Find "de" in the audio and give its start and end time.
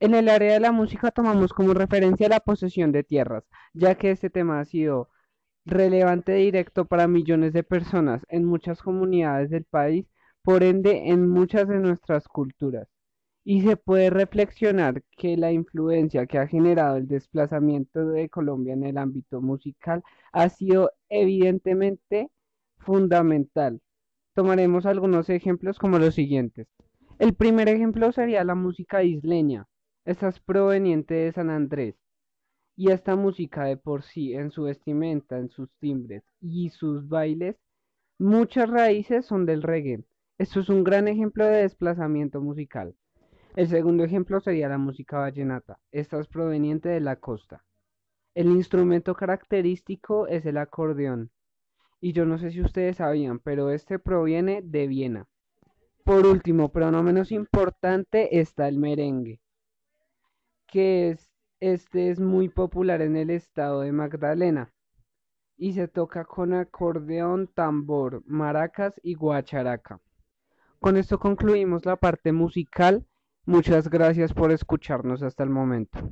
0.54-0.60, 2.92-3.04, 7.52-7.62, 11.68-11.78, 18.08-18.28, 31.14-31.32, 33.64-33.78, 41.46-41.62, 46.90-47.00, 54.60-54.86, 63.82-63.92